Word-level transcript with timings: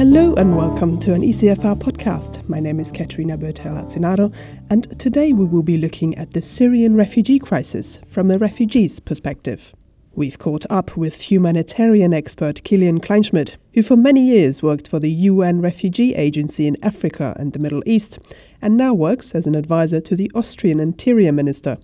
Hello 0.00 0.32
and 0.36 0.56
welcome 0.56 0.98
to 1.00 1.12
an 1.12 1.20
ECFR 1.20 1.76
podcast. 1.76 2.48
My 2.48 2.58
name 2.58 2.80
is 2.80 2.90
Katerina 2.90 3.36
Bötel 3.36 4.34
and 4.70 4.98
today 4.98 5.34
we 5.34 5.44
will 5.44 5.62
be 5.62 5.76
looking 5.76 6.16
at 6.16 6.30
the 6.30 6.40
Syrian 6.40 6.96
refugee 6.96 7.38
crisis 7.38 8.00
from 8.06 8.30
a 8.30 8.38
refugee's 8.38 8.98
perspective. 8.98 9.74
We've 10.14 10.38
caught 10.38 10.64
up 10.70 10.96
with 10.96 11.30
humanitarian 11.30 12.14
expert 12.14 12.62
Kilian 12.64 13.00
Kleinschmidt, 13.00 13.58
who 13.74 13.82
for 13.82 13.94
many 13.94 14.24
years 14.24 14.62
worked 14.62 14.88
for 14.88 15.00
the 15.00 15.10
UN 15.10 15.60
Refugee 15.60 16.14
Agency 16.14 16.66
in 16.66 16.82
Africa 16.82 17.36
and 17.38 17.52
the 17.52 17.58
Middle 17.58 17.82
East, 17.84 18.20
and 18.62 18.78
now 18.78 18.94
works 18.94 19.34
as 19.34 19.46
an 19.46 19.54
advisor 19.54 20.00
to 20.00 20.16
the 20.16 20.30
Austrian 20.34 20.80
Interior 20.80 21.30
Minister. 21.30 21.76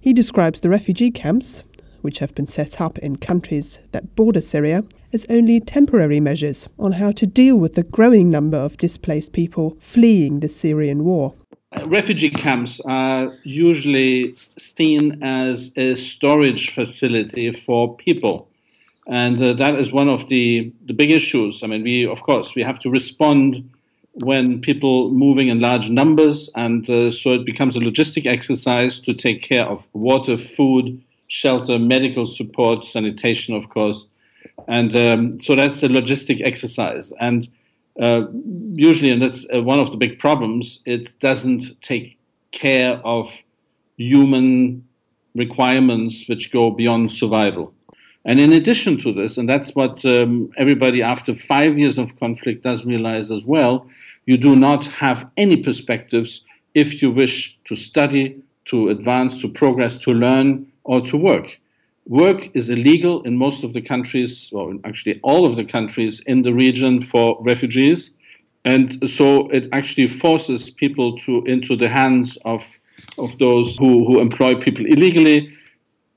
He 0.00 0.12
describes 0.12 0.60
the 0.60 0.70
refugee 0.70 1.10
camps, 1.10 1.64
which 2.02 2.18
have 2.18 2.34
been 2.34 2.46
set 2.46 2.80
up 2.80 2.98
in 2.98 3.16
countries 3.16 3.80
that 3.92 4.14
border 4.16 4.40
Syria, 4.40 4.84
as 5.12 5.26
only 5.28 5.60
temporary 5.60 6.20
measures 6.20 6.68
on 6.78 6.92
how 6.92 7.10
to 7.12 7.26
deal 7.26 7.56
with 7.56 7.74
the 7.74 7.82
growing 7.82 8.30
number 8.30 8.58
of 8.58 8.76
displaced 8.76 9.32
people 9.32 9.76
fleeing 9.80 10.40
the 10.40 10.48
Syrian 10.48 11.04
war. 11.04 11.34
Refugee 11.86 12.30
camps 12.30 12.80
are 12.84 13.32
usually 13.44 14.34
seen 14.58 15.22
as 15.22 15.72
a 15.76 15.94
storage 15.94 16.70
facility 16.70 17.52
for 17.52 17.96
people. 17.96 18.48
And 19.08 19.42
uh, 19.42 19.54
that 19.54 19.76
is 19.76 19.92
one 19.92 20.08
of 20.08 20.28
the, 20.28 20.72
the 20.84 20.92
big 20.92 21.10
issues. 21.10 21.62
I 21.62 21.66
mean, 21.68 21.82
we, 21.82 22.06
of 22.06 22.22
course, 22.22 22.54
we 22.54 22.62
have 22.62 22.78
to 22.80 22.90
respond 22.90 23.70
when 24.14 24.60
people 24.60 25.10
moving 25.10 25.48
in 25.48 25.60
large 25.60 25.88
numbers, 25.88 26.50
and 26.56 26.88
uh, 26.90 27.12
so 27.12 27.32
it 27.32 27.46
becomes 27.46 27.76
a 27.76 27.80
logistic 27.80 28.26
exercise 28.26 29.00
to 29.00 29.14
take 29.14 29.42
care 29.42 29.64
of 29.64 29.88
water, 29.92 30.36
food, 30.36 31.00
shelter, 31.30 31.78
medical 31.78 32.26
support, 32.26 32.84
sanitation, 32.84 33.54
of 33.54 33.68
course, 33.68 34.06
and 34.66 34.94
um, 34.96 35.40
so 35.40 35.54
that's 35.54 35.82
a 35.82 35.88
logistic 35.88 36.44
exercise. 36.44 37.12
And 37.20 37.48
uh, 38.00 38.22
usually, 38.74 39.10
and 39.10 39.22
that's 39.22 39.46
uh, 39.54 39.62
one 39.62 39.78
of 39.78 39.90
the 39.92 39.96
big 39.96 40.18
problems, 40.18 40.82
it 40.86 41.18
doesn't 41.20 41.80
take 41.80 42.18
care 42.50 43.00
of 43.04 43.42
human 43.96 44.84
requirements 45.34 46.28
which 46.28 46.50
go 46.50 46.70
beyond 46.70 47.12
survival. 47.12 47.72
And 48.24 48.40
in 48.40 48.52
addition 48.52 48.98
to 48.98 49.14
this, 49.14 49.38
and 49.38 49.48
that's 49.48 49.74
what 49.74 50.04
um, 50.04 50.50
everybody 50.58 51.00
after 51.00 51.32
five 51.32 51.78
years 51.78 51.96
of 51.96 52.18
conflict 52.18 52.62
does 52.64 52.84
realize 52.84 53.30
as 53.30 53.44
well, 53.44 53.86
you 54.26 54.36
do 54.36 54.56
not 54.56 54.84
have 54.86 55.30
any 55.36 55.56
perspectives 55.56 56.42
if 56.74 57.00
you 57.00 57.10
wish 57.10 57.56
to 57.66 57.76
study, 57.76 58.42
to 58.66 58.88
advance, 58.88 59.40
to 59.40 59.48
progress, 59.48 59.96
to 59.98 60.12
learn, 60.12 60.69
or 60.84 61.00
to 61.02 61.16
work. 61.16 61.58
Work 62.06 62.48
is 62.54 62.70
illegal 62.70 63.22
in 63.22 63.36
most 63.36 63.62
of 63.62 63.72
the 63.72 63.80
countries, 63.80 64.50
well, 64.52 64.76
actually 64.84 65.20
all 65.22 65.46
of 65.46 65.56
the 65.56 65.64
countries 65.64 66.20
in 66.26 66.42
the 66.42 66.52
region 66.52 67.02
for 67.02 67.36
refugees, 67.40 68.10
and 68.64 69.08
so 69.08 69.48
it 69.50 69.68
actually 69.72 70.06
forces 70.06 70.70
people 70.70 71.16
to 71.18 71.44
into 71.44 71.76
the 71.76 71.88
hands 71.88 72.36
of 72.44 72.62
of 73.18 73.38
those 73.38 73.78
who, 73.78 74.04
who 74.06 74.20
employ 74.20 74.54
people 74.54 74.84
illegally. 74.86 75.50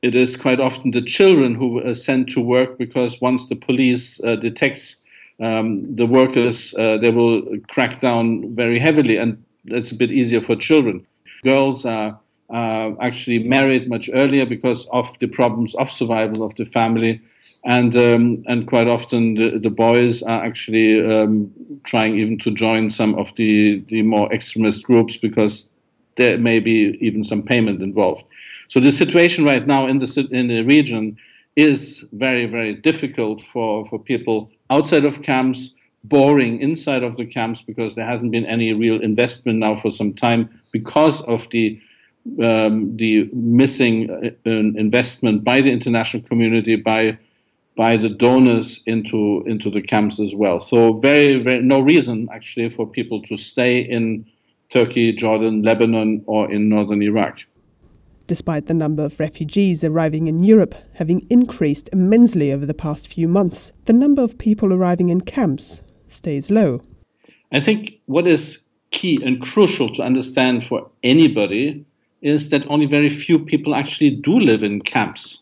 It 0.02 0.16
is 0.16 0.36
quite 0.36 0.60
often 0.60 0.92
the 0.92 1.02
children 1.02 1.56
who 1.56 1.80
are 1.88 1.94
sent 1.94 2.30
to 2.32 2.42
work 2.42 2.78
because 2.78 3.22
once 3.22 3.48
the 3.48 3.56
police 3.56 4.20
uh, 4.24 4.36
detects 4.36 4.98
um, 5.40 5.96
the 5.96 6.06
workers, 6.06 6.74
uh, 6.74 6.98
they 6.98 7.10
will 7.12 7.44
crack 7.70 8.02
down 8.02 8.54
very 8.56 8.80
heavily, 8.80 9.18
and 9.18 9.44
it's 9.66 9.92
a 9.92 9.96
bit 9.96 10.12
easier 10.12 10.42
for 10.42 10.56
children. 10.56 11.06
Girls 11.44 11.86
are 11.86 12.20
uh, 12.54 12.92
actually 13.02 13.40
married 13.40 13.90
much 13.90 14.10
earlier 14.14 14.46
because 14.46 14.86
of 14.92 15.18
the 15.20 15.28
problems 15.28 15.74
of 15.76 15.90
survival 15.90 16.44
of 16.44 16.56
the 16.56 16.66
family. 16.66 17.20
And 17.66 17.96
um, 17.96 18.44
and 18.46 18.68
quite 18.68 18.88
often 18.88 19.36
the, 19.36 19.58
the 19.58 19.70
boys 19.70 20.22
are 20.22 20.44
actually 20.44 21.04
um, 21.04 21.52
trying 21.84 22.20
even 22.20 22.38
to 22.40 22.52
join 22.52 22.90
some 22.90 23.16
of 23.16 23.34
the, 23.36 23.84
the 23.88 24.02
more 24.02 24.32
extremist 24.34 24.84
groups 24.84 25.16
because 25.18 25.70
there 26.16 26.38
may 26.38 26.60
be 26.60 26.98
even 27.02 27.24
some 27.24 27.42
payment 27.42 27.82
involved. 27.82 28.26
So 28.68 28.80
the 28.80 28.92
situation 28.92 29.46
right 29.46 29.66
now 29.66 29.88
in 29.88 30.00
the 30.00 30.28
in 30.32 30.48
the 30.48 30.62
region 30.62 31.18
is 31.56 32.04
very 32.12 32.46
very 32.46 32.74
difficult 32.74 33.42
for 33.42 33.86
for 33.86 33.98
people 33.98 34.52
outside 34.70 35.06
of 35.06 35.22
camps, 35.22 35.74
boring 36.04 36.60
inside 36.60 37.04
of 37.04 37.16
the 37.16 37.26
camps 37.26 37.62
because 37.62 37.96
there 37.96 38.06
hasn't 38.06 38.34
been 38.34 38.46
any 38.46 38.74
real 38.74 39.02
investment 39.02 39.60
now 39.60 39.74
for 39.74 39.90
some 39.90 40.14
time 40.14 40.50
because 40.74 41.22
of 41.22 41.50
the 41.52 41.80
um, 42.42 42.96
the 42.98 43.30
missing 43.34 44.10
uh, 44.10 44.50
investment 44.50 45.44
by 45.44 45.62
the 45.62 45.72
international 45.72 46.24
community, 46.24 46.76
by 46.76 47.18
by 47.76 47.98
the 47.98 48.10
donors 48.10 48.82
into 48.86 49.44
into 49.46 49.70
the 49.70 49.82
camps 49.82 50.20
as 50.20 50.36
well. 50.36 50.60
So 50.60 50.94
very, 50.94 51.42
very 51.42 51.62
no 51.62 51.80
reason 51.80 52.30
actually 52.32 52.70
for 52.70 52.88
people 52.88 53.22
to 53.24 53.38
stay 53.38 53.80
in 53.80 54.26
Turkey, 54.70 55.12
Jordan, 55.14 55.64
Lebanon, 55.64 56.24
or 56.26 56.52
in 56.52 56.70
northern 56.70 57.02
Iraq. 57.02 57.40
Despite 58.26 58.68
the 58.68 58.74
number 58.74 59.04
of 59.04 59.20
refugees 59.20 59.84
arriving 59.84 60.28
in 60.28 60.44
Europe 60.44 60.76
having 60.94 61.28
increased 61.30 61.90
immensely 61.92 62.54
over 62.54 62.66
the 62.66 62.74
past 62.74 63.08
few 63.08 63.28
months, 63.28 63.74
the 63.86 63.94
number 63.94 64.22
of 64.24 64.38
people 64.38 64.74
arriving 64.74 65.10
in 65.10 65.22
camps 65.22 65.82
stays 66.08 66.50
low. 66.50 66.82
I 67.52 67.60
think 67.60 68.00
what 68.06 68.26
is 68.26 68.60
key 68.92 69.22
and 69.24 69.42
crucial 69.42 69.94
to 69.96 70.02
understand 70.02 70.64
for 70.64 70.90
anybody 71.04 71.86
is 72.24 72.50
that 72.50 72.66
only 72.70 72.86
very 72.86 73.10
few 73.10 73.38
people 73.38 73.76
actually 73.76 74.10
do 74.10 74.40
live 74.40 74.64
in 74.64 74.82
camps. 74.82 75.40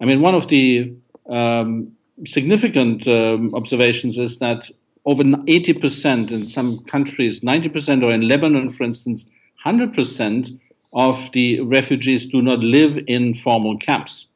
I 0.00 0.06
mean, 0.06 0.22
one 0.22 0.34
of 0.34 0.48
the 0.48 0.92
um, 1.28 1.92
significant 2.24 3.06
um, 3.06 3.54
observations 3.54 4.18
is 4.18 4.38
that 4.38 4.70
over 5.04 5.22
80% 5.22 6.30
in 6.30 6.48
some 6.48 6.78
countries, 6.84 7.42
90%, 7.42 8.02
or 8.02 8.10
in 8.10 8.26
Lebanon, 8.26 8.70
for 8.70 8.84
instance, 8.84 9.28
100% 9.66 10.58
of 10.94 11.30
the 11.32 11.60
refugees 11.60 12.26
do 12.26 12.40
not 12.40 12.60
live 12.60 12.98
in 13.06 13.34
formal 13.34 13.76
camps. 13.76 14.26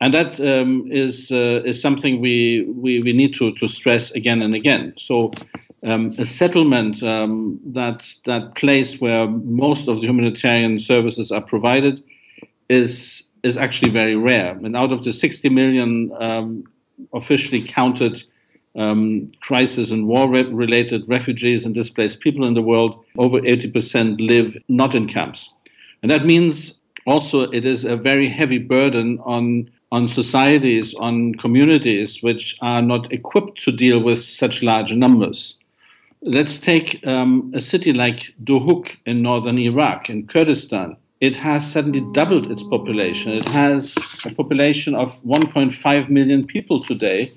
And 0.00 0.12
that 0.12 0.38
um, 0.40 0.86
is 0.90 1.30
uh, 1.30 1.62
is 1.64 1.80
something 1.80 2.20
we, 2.20 2.66
we, 2.76 3.00
we 3.00 3.14
need 3.14 3.34
to, 3.36 3.54
to 3.54 3.68
stress 3.68 4.10
again 4.10 4.42
and 4.42 4.54
again. 4.54 4.92
So 4.98 5.32
um, 5.84 6.12
a 6.18 6.24
settlement, 6.24 7.02
um, 7.02 7.60
that 7.66 8.08
that 8.24 8.54
place 8.54 9.00
where 9.00 9.26
most 9.28 9.88
of 9.88 10.00
the 10.00 10.06
humanitarian 10.06 10.78
services 10.78 11.30
are 11.30 11.42
provided, 11.42 12.02
is 12.68 13.24
is 13.42 13.56
actually 13.56 13.90
very 13.90 14.16
rare. 14.16 14.52
And 14.64 14.74
out 14.74 14.90
of 14.90 15.04
the 15.04 15.12
60 15.12 15.50
million 15.50 16.10
um, 16.18 16.64
officially 17.12 17.62
counted 17.62 18.22
um, 18.76 19.30
crisis 19.40 19.90
and 19.90 20.08
war-related 20.08 21.06
refugees 21.06 21.66
and 21.66 21.74
displaced 21.74 22.20
people 22.20 22.46
in 22.46 22.54
the 22.54 22.62
world, 22.62 23.04
over 23.18 23.38
80% 23.40 24.16
live 24.18 24.56
not 24.68 24.94
in 24.94 25.06
camps, 25.06 25.50
and 26.02 26.10
that 26.10 26.24
means 26.24 26.80
also 27.06 27.42
it 27.42 27.66
is 27.66 27.84
a 27.84 27.96
very 27.96 28.28
heavy 28.28 28.58
burden 28.58 29.18
on 29.24 29.70
on 29.92 30.08
societies, 30.08 30.92
on 30.94 31.34
communities 31.34 32.20
which 32.20 32.56
are 32.60 32.82
not 32.82 33.12
equipped 33.12 33.62
to 33.62 33.70
deal 33.70 34.00
with 34.00 34.24
such 34.24 34.60
large 34.60 34.92
numbers. 34.92 35.58
Let's 36.26 36.56
take 36.56 37.06
um, 37.06 37.52
a 37.54 37.60
city 37.60 37.92
like 37.92 38.32
Duhok 38.42 38.96
in 39.04 39.20
northern 39.20 39.58
Iraq, 39.58 40.08
in 40.08 40.26
Kurdistan. 40.26 40.96
It 41.20 41.36
has 41.36 41.70
suddenly 41.70 42.00
doubled 42.12 42.50
its 42.50 42.62
population. 42.62 43.32
It 43.32 43.46
has 43.48 43.94
a 44.24 44.32
population 44.32 44.94
of 44.94 45.22
1.5 45.22 46.08
million 46.08 46.46
people 46.46 46.82
today. 46.82 47.30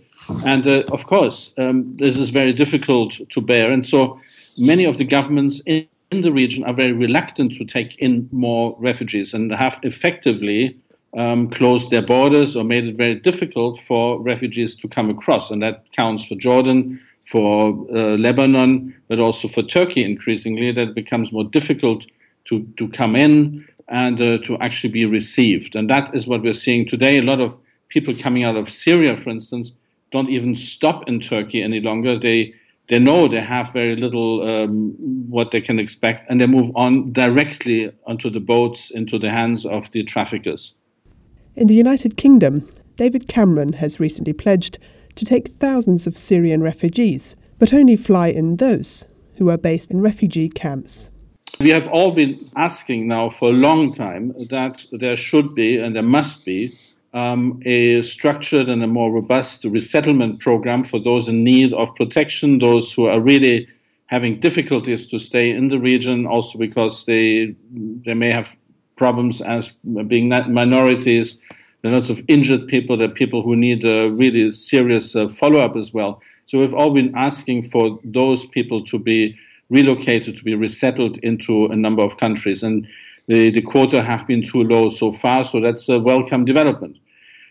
And 0.45 0.65
uh, 0.65 0.83
of 0.93 1.05
course, 1.05 1.51
um, 1.57 1.97
this 1.97 2.17
is 2.17 2.29
very 2.29 2.53
difficult 2.53 3.19
to 3.29 3.41
bear. 3.41 3.71
And 3.73 3.85
so 3.85 4.21
many 4.57 4.85
of 4.85 4.97
the 4.97 5.03
governments 5.03 5.61
in, 5.65 5.85
in 6.11 6.21
the 6.21 6.31
region 6.31 6.63
are 6.63 6.73
very 6.73 6.93
reluctant 6.93 7.55
to 7.55 7.65
take 7.65 7.97
in 7.97 8.29
more 8.31 8.73
refugees 8.79 9.33
and 9.33 9.51
have 9.51 9.81
effectively 9.83 10.79
um, 11.17 11.49
closed 11.49 11.89
their 11.89 12.01
borders 12.01 12.55
or 12.55 12.63
made 12.63 12.87
it 12.87 12.95
very 12.95 13.15
difficult 13.15 13.79
for 13.79 14.21
refugees 14.21 14.77
to 14.77 14.87
come 14.87 15.09
across. 15.09 15.51
And 15.51 15.61
that 15.61 15.91
counts 15.91 16.23
for 16.23 16.35
Jordan, 16.35 17.01
for 17.27 17.85
uh, 17.93 18.15
Lebanon, 18.17 18.95
but 19.09 19.19
also 19.19 19.47
for 19.49 19.61
Turkey 19.61 20.03
increasingly, 20.03 20.71
that 20.71 20.89
it 20.89 20.95
becomes 20.95 21.33
more 21.33 21.43
difficult 21.43 22.05
to, 22.45 22.65
to 22.77 22.87
come 22.89 23.17
in 23.17 23.67
and 23.89 24.21
uh, 24.21 24.37
to 24.45 24.57
actually 24.59 24.91
be 24.91 25.05
received. 25.05 25.75
And 25.75 25.89
that 25.89 26.15
is 26.15 26.25
what 26.25 26.41
we're 26.41 26.53
seeing 26.53 26.87
today. 26.87 27.17
A 27.17 27.21
lot 27.21 27.41
of 27.41 27.57
people 27.89 28.15
coming 28.15 28.45
out 28.45 28.55
of 28.55 28.69
Syria, 28.69 29.17
for 29.17 29.29
instance, 29.29 29.73
don't 30.11 30.29
even 30.29 30.55
stop 30.55 31.07
in 31.09 31.19
Turkey 31.19 31.61
any 31.61 31.81
longer. 31.81 32.17
They 32.17 32.53
they 32.89 32.99
know 32.99 33.27
they 33.27 33.41
have 33.41 33.73
very 33.73 33.97
little 33.97 34.41
um, 34.47 34.95
what 35.29 35.51
they 35.51 35.59
can 35.59 35.77
expect, 35.77 36.29
and 36.29 36.39
they 36.39 36.47
move 36.47 36.71
on 36.73 37.11
directly 37.11 37.91
onto 38.05 38.29
the 38.29 38.39
boats 38.39 38.91
into 38.91 39.19
the 39.19 39.29
hands 39.29 39.65
of 39.65 39.91
the 39.91 40.03
traffickers. 40.03 40.73
In 41.57 41.67
the 41.67 41.73
United 41.73 42.15
Kingdom, 42.15 42.65
David 42.95 43.27
Cameron 43.27 43.73
has 43.73 43.99
recently 43.99 44.31
pledged 44.31 44.79
to 45.17 45.25
take 45.25 45.49
thousands 45.49 46.07
of 46.07 46.17
Syrian 46.17 46.61
refugees, 46.61 47.35
but 47.59 47.73
only 47.73 47.95
fly 47.95 48.27
in 48.27 48.57
those 48.57 49.05
who 49.37 49.49
are 49.49 49.57
based 49.57 49.91
in 49.91 50.01
refugee 50.01 50.49
camps. 50.49 51.09
We 51.59 51.69
have 51.71 51.87
all 51.87 52.11
been 52.11 52.37
asking 52.55 53.07
now 53.07 53.29
for 53.29 53.49
a 53.49 53.53
long 53.53 53.93
time 53.93 54.33
that 54.49 54.85
there 54.91 55.15
should 55.15 55.55
be 55.55 55.77
and 55.77 55.95
there 55.95 56.03
must 56.03 56.45
be 56.45 56.73
um, 57.13 57.61
a 57.65 58.03
structured 58.03 58.69
and 58.69 58.83
a 58.83 58.87
more 58.87 59.11
robust 59.11 59.63
resettlement 59.63 60.39
program 60.39 60.83
for 60.83 60.99
those 60.99 61.27
in 61.27 61.43
need 61.43 61.73
of 61.73 61.95
protection, 61.95 62.59
those 62.59 62.93
who 62.93 63.05
are 63.05 63.19
really 63.19 63.67
having 64.05 64.39
difficulties 64.39 65.07
to 65.07 65.19
stay 65.19 65.49
in 65.49 65.69
the 65.69 65.79
region, 65.79 66.25
also 66.25 66.57
because 66.57 67.05
they 67.05 67.55
they 68.05 68.13
may 68.13 68.31
have 68.31 68.55
problems 68.97 69.41
as 69.41 69.71
being 70.07 70.29
minorities. 70.29 71.39
There 71.81 71.91
are 71.91 71.95
lots 71.95 72.09
of 72.09 72.21
injured 72.27 72.67
people. 72.67 72.97
There 72.97 73.07
are 73.07 73.13
people 73.13 73.43
who 73.43 73.55
need 73.55 73.85
a 73.85 74.09
really 74.09 74.51
serious 74.51 75.15
uh, 75.15 75.27
follow 75.27 75.59
up 75.59 75.75
as 75.75 75.93
well. 75.93 76.21
So 76.45 76.59
we've 76.59 76.73
all 76.73 76.91
been 76.91 77.13
asking 77.15 77.63
for 77.63 77.99
those 78.03 78.45
people 78.45 78.83
to 78.85 78.97
be 78.97 79.37
relocated, 79.69 80.37
to 80.37 80.43
be 80.43 80.55
resettled 80.55 81.17
into 81.19 81.65
a 81.65 81.75
number 81.75 82.01
of 82.01 82.17
countries, 82.17 82.63
and 82.63 82.87
the, 83.27 83.49
the 83.49 83.61
quota 83.61 84.01
have 84.01 84.25
been 84.25 84.41
too 84.41 84.63
low 84.63 84.89
so 84.89 85.11
far. 85.11 85.43
So 85.43 85.59
that's 85.59 85.87
a 85.89 85.99
welcome 85.99 86.45
development. 86.45 86.97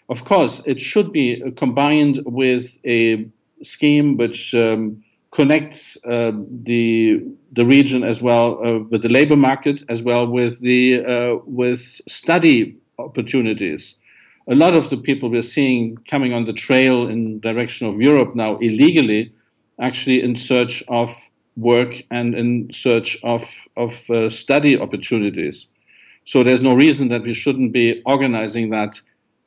Of 0.09 0.25
course, 0.25 0.63
it 0.65 0.81
should 0.81 1.13
be 1.13 1.43
combined 1.57 2.23
with 2.25 2.79
a 2.85 3.27
scheme 3.63 4.17
which 4.17 4.55
um, 4.55 5.03
connects 5.31 5.99
uh, 6.05 6.33
the 6.49 7.23
the 7.53 7.67
region 7.67 8.05
as 8.05 8.23
well 8.23 8.59
uh, 8.65 8.79
with 8.91 9.03
the 9.03 9.09
labor 9.09 9.37
market 9.37 9.83
as 9.89 10.03
well 10.03 10.27
with 10.27 10.61
the 10.61 11.05
uh, 11.05 11.39
with 11.45 12.01
study 12.09 12.77
opportunities. 12.99 13.97
A 14.49 14.55
lot 14.55 14.75
of 14.75 14.91
the 14.91 14.97
people 14.97 15.29
we're 15.29 15.43
seeing 15.43 15.97
coming 16.09 16.33
on 16.33 16.45
the 16.45 16.53
trail 16.53 17.09
in 17.09 17.41
direction 17.41 17.89
of 17.89 18.01
Europe 18.01 18.35
now 18.35 18.57
illegally, 18.59 19.33
actually 19.81 20.23
in 20.23 20.37
search 20.37 20.85
of 20.89 21.11
work 21.57 22.03
and 22.11 22.35
in 22.35 22.71
search 22.73 23.19
of 23.23 23.43
of 23.77 24.09
uh, 24.11 24.31
study 24.31 24.79
opportunities. 24.79 25.69
So 26.25 26.43
there's 26.43 26.63
no 26.63 26.75
reason 26.75 27.09
that 27.09 27.23
we 27.23 27.35
shouldn't 27.35 27.73
be 27.73 28.03
organizing 28.05 28.71
that 28.71 29.01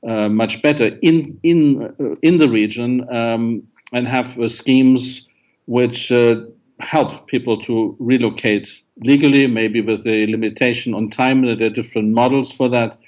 uh, 0.07 0.29
much 0.29 0.61
better 0.61 0.97
in 1.01 1.39
in 1.43 1.83
uh, 1.83 2.15
in 2.21 2.37
the 2.37 2.49
region 2.49 3.07
um, 3.13 3.63
and 3.93 4.07
have 4.07 4.37
schemes 4.51 5.27
which 5.65 6.11
uh, 6.11 6.41
help 6.79 7.27
people 7.27 7.61
to 7.61 7.95
relocate 7.99 8.69
legally, 9.03 9.47
maybe 9.47 9.81
with 9.81 10.05
a 10.07 10.27
limitation 10.27 10.93
on 10.93 11.09
time. 11.09 11.45
There 11.45 11.67
are 11.67 11.69
different 11.69 12.13
models 12.13 12.51
for 12.51 12.69
that. 12.69 12.99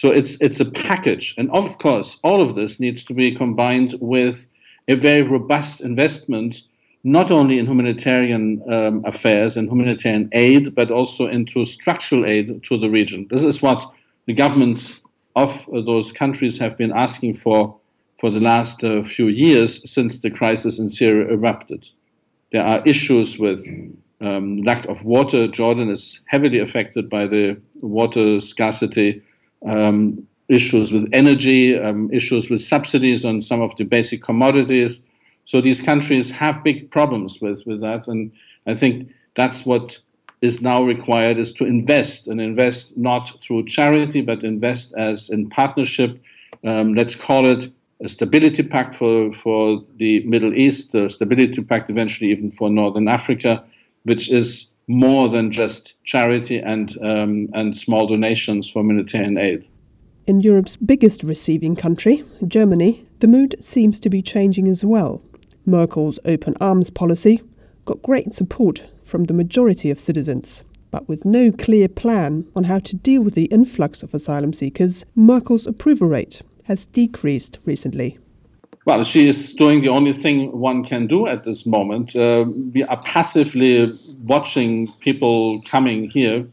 So 0.00 0.10
it's 0.10 0.38
it's 0.40 0.60
a 0.60 0.64
package, 0.64 1.34
and 1.36 1.50
of 1.50 1.76
course, 1.76 2.16
all 2.22 2.40
of 2.40 2.54
this 2.54 2.80
needs 2.80 3.04
to 3.04 3.12
be 3.12 3.36
combined 3.36 3.96
with 4.00 4.46
a 4.88 4.94
very 4.94 5.20
robust 5.20 5.82
investment, 5.82 6.62
not 7.04 7.30
only 7.30 7.58
in 7.58 7.66
humanitarian 7.66 8.62
um, 8.72 9.04
affairs 9.04 9.58
and 9.58 9.68
humanitarian 9.68 10.30
aid, 10.32 10.74
but 10.74 10.90
also 10.90 11.26
into 11.26 11.66
structural 11.66 12.24
aid 12.24 12.62
to 12.62 12.78
the 12.78 12.88
region. 12.88 13.26
This 13.28 13.44
is 13.44 13.60
what 13.60 13.92
the 14.24 14.32
governments 14.32 15.00
of 15.36 15.66
those 15.70 16.12
countries 16.12 16.56
have 16.60 16.78
been 16.78 16.92
asking 16.92 17.34
for 17.34 17.76
for 18.18 18.30
the 18.30 18.40
last 18.40 18.82
uh, 18.82 19.02
few 19.02 19.26
years 19.26 19.70
since 19.84 20.18
the 20.18 20.30
crisis 20.30 20.78
in 20.78 20.88
Syria 20.88 21.30
erupted. 21.30 21.90
There 22.52 22.64
are 22.64 22.82
issues 22.86 23.38
with 23.38 23.60
um, 24.22 24.62
lack 24.62 24.86
of 24.86 25.04
water. 25.04 25.46
Jordan 25.46 25.90
is 25.90 26.20
heavily 26.24 26.58
affected 26.58 27.10
by 27.10 27.26
the 27.26 27.60
water 27.82 28.40
scarcity. 28.40 29.20
Um, 29.66 30.26
issues 30.50 30.90
with 30.92 31.08
energy, 31.12 31.78
um, 31.78 32.10
issues 32.12 32.50
with 32.50 32.60
subsidies 32.60 33.24
on 33.24 33.40
some 33.40 33.62
of 33.62 33.74
the 33.76 33.84
basic 33.84 34.22
commodities. 34.22 35.04
So 35.44 35.60
these 35.60 35.80
countries 35.80 36.30
have 36.32 36.64
big 36.64 36.90
problems 36.90 37.40
with, 37.40 37.62
with 37.66 37.80
that. 37.80 38.08
And 38.08 38.32
I 38.66 38.74
think 38.74 39.12
that's 39.36 39.64
what 39.64 39.98
is 40.42 40.60
now 40.60 40.82
required 40.82 41.38
is 41.38 41.52
to 41.52 41.64
invest 41.64 42.26
and 42.26 42.40
invest 42.40 42.96
not 42.96 43.40
through 43.40 43.66
charity, 43.66 44.22
but 44.22 44.42
invest 44.42 44.92
as 44.98 45.30
in 45.30 45.48
partnership. 45.50 46.20
Um, 46.64 46.94
let's 46.94 47.14
call 47.14 47.46
it 47.46 47.70
a 48.02 48.08
stability 48.08 48.62
pact 48.62 48.94
for, 48.94 49.32
for 49.34 49.84
the 49.96 50.24
Middle 50.24 50.54
East, 50.54 50.94
a 50.94 51.08
stability 51.10 51.62
pact 51.62 51.90
eventually 51.90 52.30
even 52.30 52.50
for 52.50 52.70
Northern 52.70 53.06
Africa, 53.06 53.62
which 54.04 54.30
is 54.30 54.66
more 54.90 55.28
than 55.28 55.52
just 55.52 55.94
charity 56.02 56.58
and, 56.58 56.98
um, 57.02 57.48
and 57.54 57.76
small 57.76 58.08
donations 58.08 58.68
for 58.68 58.80
humanitarian 58.82 59.38
aid. 59.38 59.66
In 60.26 60.40
Europe's 60.40 60.76
biggest 60.76 61.22
receiving 61.22 61.76
country, 61.76 62.24
Germany, 62.46 63.06
the 63.20 63.28
mood 63.28 63.54
seems 63.60 64.00
to 64.00 64.10
be 64.10 64.20
changing 64.20 64.66
as 64.66 64.84
well. 64.84 65.22
Merkel's 65.64 66.18
open 66.24 66.56
arms 66.60 66.90
policy 66.90 67.40
got 67.84 68.02
great 68.02 68.34
support 68.34 68.84
from 69.04 69.24
the 69.24 69.34
majority 69.34 69.90
of 69.90 70.00
citizens. 70.00 70.64
But 70.90 71.08
with 71.08 71.24
no 71.24 71.52
clear 71.52 71.88
plan 71.88 72.48
on 72.56 72.64
how 72.64 72.80
to 72.80 72.96
deal 72.96 73.22
with 73.22 73.34
the 73.34 73.44
influx 73.44 74.02
of 74.02 74.12
asylum 74.12 74.52
seekers, 74.52 75.04
Merkel's 75.14 75.68
approval 75.68 76.08
rate 76.08 76.42
has 76.64 76.86
decreased 76.86 77.58
recently. 77.64 78.18
Well, 78.90 79.04
she 79.04 79.28
is 79.28 79.54
doing 79.54 79.82
the 79.82 79.88
only 79.88 80.12
thing 80.12 80.50
one 80.50 80.84
can 80.84 81.06
do 81.06 81.28
at 81.28 81.44
this 81.44 81.64
moment. 81.64 82.16
Uh, 82.16 82.44
we 82.74 82.82
are 82.82 83.00
passively 83.02 83.96
watching 84.26 84.92
people 84.94 85.62
coming 85.62 86.10
here. 86.10 86.44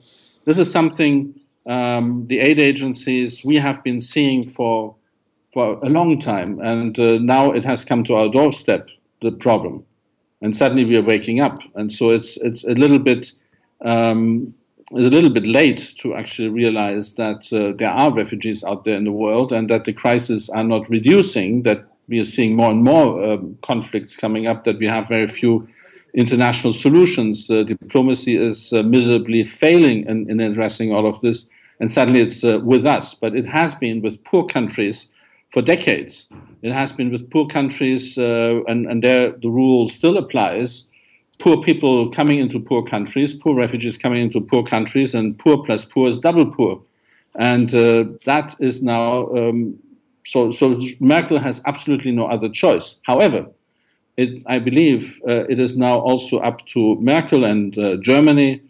This 0.46 0.60
is 0.60 0.72
something 0.72 1.34
um, 1.66 2.28
the 2.28 2.38
aid 2.40 2.60
agencies 2.60 3.44
we 3.44 3.56
have 3.56 3.84
been 3.84 4.00
seeing 4.00 4.48
for 4.48 4.96
for 5.52 5.80
a 5.82 5.90
long 5.90 6.22
time, 6.22 6.60
and 6.60 7.00
uh, 7.00 7.18
now 7.18 7.52
it 7.52 7.64
has 7.64 7.84
come 7.84 8.04
to 8.04 8.14
our 8.14 8.30
doorstep. 8.30 8.88
The 9.24 9.32
problem, 9.32 9.84
and 10.44 10.56
suddenly 10.56 10.86
we 10.86 10.96
are 10.96 11.08
waking 11.14 11.40
up, 11.40 11.60
and 11.74 11.92
so 11.92 12.12
it's 12.12 12.38
it's 12.38 12.64
a 12.66 12.76
little 12.84 13.00
bit 13.00 13.32
um, 13.82 14.54
is 14.96 15.08
a 15.08 15.10
little 15.10 15.32
bit 15.32 15.48
late 15.48 15.96
to 16.02 16.14
actually 16.14 16.50
realize 16.50 17.16
that 17.16 17.52
uh, 17.52 17.76
there 17.76 17.90
are 17.90 18.14
refugees 18.14 18.64
out 18.64 18.86
there 18.86 18.96
in 18.96 19.06
the 19.06 19.12
world 19.12 19.52
and 19.52 19.72
that 19.72 19.86
the 19.86 19.94
crises 19.94 20.50
are 20.50 20.64
not 20.64 20.88
reducing, 20.88 21.64
that 21.64 21.84
we 22.08 22.20
are 22.20 22.26
seeing 22.26 22.56
more 22.56 22.72
and 22.72 22.84
more 22.84 23.24
um, 23.24 23.58
conflicts 23.62 24.16
coming 24.16 24.48
up, 24.48 24.64
that 24.64 24.80
we 24.80 24.88
have 24.88 25.08
very 25.08 25.28
few 25.28 25.68
international 26.14 26.74
solutions. 26.74 27.50
Uh, 27.50 27.64
diplomacy 27.64 28.36
is 28.36 28.74
uh, 28.74 28.82
miserably 28.84 29.44
failing 29.44 30.06
in, 30.08 30.30
in, 30.30 30.40
addressing 30.40 30.94
all 30.94 31.06
of 31.06 31.20
this, 31.22 31.46
and 31.80 31.92
suddenly 31.92 32.22
it's 32.22 32.44
uh, 32.44 32.60
with 32.64 32.86
us. 32.86 33.14
But 33.14 33.36
it 33.36 33.46
has 33.46 33.76
been 33.76 34.02
with 34.02 34.24
poor 34.24 34.46
countries 34.46 35.08
for 35.52 35.62
decades. 35.62 36.28
It 36.62 36.74
has 36.74 36.92
been 36.92 37.12
with 37.12 37.30
poor 37.30 37.48
countries, 37.48 38.18
uh, 38.18 38.62
and, 38.68 38.86
and 38.88 39.04
there 39.04 39.32
the 39.32 39.50
rule 39.50 39.90
still 39.90 40.18
applies 40.18 40.88
poor 41.40 41.62
people 41.62 42.10
coming 42.10 42.40
into 42.40 42.60
poor 42.60 42.84
countries, 42.84 43.34
poor 43.34 43.56
refugees 43.56 43.98
coming 43.98 44.24
into 44.24 44.42
poor 44.42 44.64
countries, 44.64 45.14
and 45.14 45.38
poor 45.38 45.64
plus 45.64 45.86
poor 45.86 46.08
is 46.10 46.20
double 46.20 46.46
poor. 46.46 46.82
And 47.36 47.74
uh, 47.74 48.06
that 48.26 48.56
is 48.60 48.82
now, 48.82 49.28
um, 49.36 49.78
so, 50.28 50.52
so 50.52 50.78
Merkel 51.00 51.40
has 51.40 51.62
absolutely 51.66 52.12
no 52.12 52.26
other 52.28 52.50
choice. 52.50 52.98
However, 53.04 53.48
it, 54.18 54.44
I 54.46 54.60
believe 54.60 55.22
uh, 55.26 55.46
it 55.48 55.58
is 55.58 55.78
now 55.78 56.00
also 56.00 56.40
up 56.40 56.66
to 56.74 56.96
Merkel 57.00 57.46
and 57.46 57.78
uh, 57.78 57.96
Germany 57.98 58.62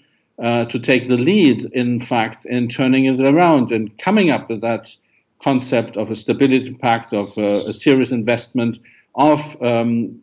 uh, 0.44 0.66
to 0.66 0.78
take 0.78 1.08
the 1.08 1.18
lead, 1.18 1.66
in 1.74 2.00
fact, 2.00 2.46
in 2.46 2.68
turning 2.68 3.06
it 3.06 3.20
around 3.22 3.72
and 3.72 3.98
coming 3.98 4.30
up 4.30 4.50
with 4.52 4.62
that 4.62 4.96
concept 5.42 5.98
of 5.98 6.12
a 6.12 6.16
stability 6.16 6.76
pact, 6.76 7.12
of 7.12 7.36
uh, 7.40 7.64
a 7.66 7.74
serious 7.74 8.12
investment 8.12 8.78
of, 9.16 9.60
um, 9.64 10.22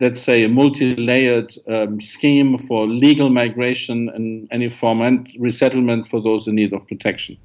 let's 0.00 0.20
say, 0.20 0.42
a 0.42 0.48
multi 0.48 0.96
layered 0.96 1.54
um, 1.68 2.00
scheme 2.00 2.58
for 2.58 2.88
legal 2.88 3.30
migration 3.30 4.10
in 4.16 4.48
any 4.50 4.68
form 4.68 5.02
and 5.02 5.30
resettlement 5.38 6.08
for 6.08 6.20
those 6.20 6.48
in 6.48 6.56
need 6.56 6.72
of 6.72 6.84
protection. 6.88 7.38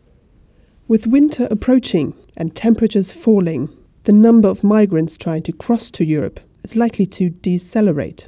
With 0.88 1.08
winter 1.08 1.48
approaching 1.50 2.14
and 2.36 2.56
temperatures 2.56 3.14
falling, 3.14 3.70
the 4.04 4.12
number 4.12 4.50
of 4.50 4.64
migrants 4.64 5.18
trying 5.18 5.44
to 5.44 5.54
cross 5.54 5.90
to 5.92 6.06
Europe 6.06 6.40
is 6.64 6.76
likely 6.76 7.06
to 7.08 7.30
decelerate. 7.30 8.28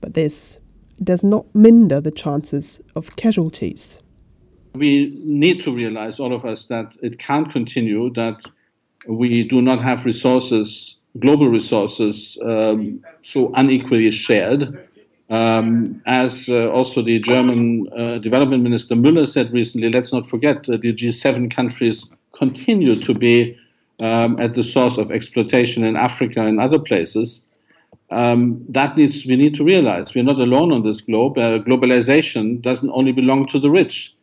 But 0.00 0.14
this 0.14 0.58
does 1.02 1.22
not 1.22 1.46
minder 1.54 2.00
the 2.00 2.10
chances 2.10 2.80
of 2.96 3.14
casualties. 3.16 4.00
We 4.74 5.20
need 5.24 5.62
to 5.62 5.72
realize, 5.72 6.18
all 6.18 6.34
of 6.34 6.44
us, 6.44 6.66
that 6.66 6.96
it 7.02 7.18
can't 7.18 7.50
continue, 7.52 8.12
that 8.14 8.40
we 9.08 9.44
do 9.44 9.62
not 9.62 9.80
have 9.80 10.04
resources 10.04 10.96
global 11.20 11.48
resources 11.48 12.38
um, 12.44 13.02
so 13.22 13.50
unequally 13.54 14.10
shared. 14.10 14.85
Um, 15.28 16.02
as 16.06 16.48
uh, 16.48 16.70
also 16.70 17.02
the 17.02 17.18
German 17.18 17.88
uh, 17.96 18.18
development 18.18 18.62
minister 18.62 18.94
Müller 18.94 19.26
said 19.26 19.52
recently, 19.52 19.90
let's 19.90 20.12
not 20.12 20.26
forget 20.26 20.64
that 20.64 20.82
the 20.82 20.92
G7 20.92 21.50
countries 21.50 22.08
continue 22.32 23.00
to 23.02 23.12
be 23.12 23.58
um, 24.00 24.36
at 24.38 24.54
the 24.54 24.62
source 24.62 24.98
of 24.98 25.10
exploitation 25.10 25.82
in 25.84 25.96
Africa 25.96 26.46
and 26.46 26.60
other 26.60 26.78
places. 26.78 27.42
Um, 28.10 28.64
that 28.68 28.96
needs 28.96 29.26
we 29.26 29.34
need 29.34 29.56
to 29.56 29.64
realize 29.64 30.14
we're 30.14 30.22
not 30.22 30.38
alone 30.38 30.72
on 30.72 30.82
this 30.82 31.00
globe. 31.00 31.38
Uh, 31.38 31.58
globalization 31.58 32.62
doesn't 32.62 32.90
only 32.90 33.10
belong 33.10 33.46
to 33.48 33.58
the 33.58 33.70
rich. 33.70 34.14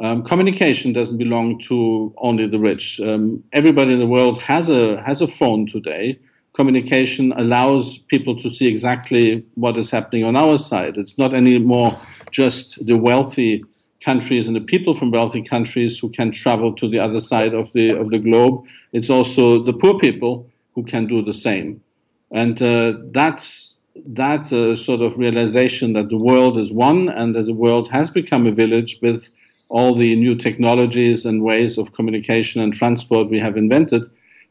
Um, 0.00 0.22
communication 0.22 0.92
doesn't 0.92 1.18
belong 1.18 1.58
to 1.60 2.14
only 2.18 2.46
the 2.46 2.58
rich. 2.58 3.00
Um, 3.00 3.42
everybody 3.52 3.94
in 3.94 3.98
the 3.98 4.06
world 4.06 4.40
has 4.42 4.68
a 4.68 5.02
has 5.02 5.22
a 5.22 5.26
phone 5.26 5.66
today 5.66 6.20
communication 6.54 7.32
allows 7.32 7.98
people 7.98 8.36
to 8.36 8.50
see 8.50 8.66
exactly 8.66 9.44
what 9.54 9.78
is 9.78 9.90
happening 9.90 10.24
on 10.24 10.36
our 10.36 10.58
side. 10.58 10.98
It's 10.98 11.18
not 11.18 11.32
anymore 11.34 11.98
just 12.30 12.84
the 12.84 12.96
wealthy 12.96 13.64
countries 14.02 14.46
and 14.48 14.56
the 14.56 14.60
people 14.60 14.94
from 14.94 15.10
wealthy 15.10 15.42
countries 15.42 15.98
who 15.98 16.08
can 16.10 16.30
travel 16.30 16.74
to 16.74 16.88
the 16.88 16.98
other 16.98 17.20
side 17.20 17.54
of 17.54 17.72
the 17.72 17.90
of 17.90 18.10
the 18.10 18.18
globe. 18.18 18.64
It's 18.92 19.10
also 19.10 19.62
the 19.62 19.72
poor 19.72 19.98
people 19.98 20.46
who 20.74 20.82
can 20.82 21.06
do 21.06 21.22
the 21.22 21.32
same, 21.32 21.82
and 22.30 22.60
uh, 22.60 22.94
that's 23.12 23.76
that 24.06 24.52
uh, 24.52 24.74
sort 24.74 25.02
of 25.02 25.18
realization 25.18 25.92
that 25.92 26.08
the 26.08 26.16
world 26.16 26.56
is 26.56 26.72
one 26.72 27.08
and 27.10 27.34
that 27.34 27.44
the 27.44 27.54
world 27.54 27.90
has 27.90 28.10
become 28.10 28.46
a 28.46 28.52
village 28.52 28.98
with 29.02 29.28
all 29.68 29.94
the 29.94 30.16
new 30.16 30.34
technologies 30.34 31.24
and 31.24 31.42
ways 31.42 31.78
of 31.78 31.92
communication 31.92 32.60
and 32.62 32.74
transport 32.74 33.30
we 33.30 33.38
have 33.38 33.56
invented. 33.56 34.02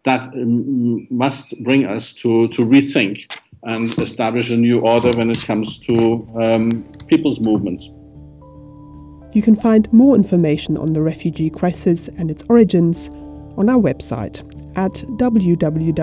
That 0.04 0.34
um, 0.34 1.08
must 1.10 1.54
bring 1.64 1.86
us 1.86 2.14
to 2.14 2.48
to 2.50 2.66
rethink 2.66 3.38
and 3.64 3.98
establish 4.00 4.50
a 4.50 4.58
new 4.58 4.80
order 4.80 5.12
when 5.18 5.30
it 5.30 5.42
comes 5.42 5.78
to 5.80 6.28
um, 6.36 6.84
people's 7.08 7.40
movements. 7.40 7.88
You 9.34 9.42
can 9.42 9.56
find 9.56 9.92
more 9.94 10.16
information 10.16 10.78
on 10.78 10.94
the 10.94 11.02
refugee 11.02 11.50
crisis 11.50 12.08
and 12.08 12.30
its 12.32 12.44
origins 12.50 13.10
on 13.58 13.70
our 13.70 13.80
website 13.80 14.42
at 14.76 14.94
www.ecfr.eu. 15.18 16.02